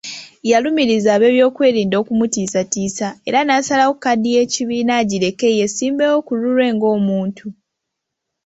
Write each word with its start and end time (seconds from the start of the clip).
Yalumiriza 0.51 1.09
ab'ebyokwerinda 1.15 1.95
okumutiisatiisa 2.01 3.07
era 3.27 3.39
n'asalawo 3.43 3.93
kaadi 4.03 4.27
y'ekibiina 4.35 4.91
agireke 5.01 5.47
yeesimbewo 5.57 6.17
ku 6.27 6.33
lulwe 6.39 6.67
ng'omuntu. 6.75 7.47